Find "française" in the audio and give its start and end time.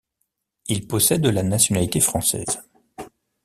1.99-2.63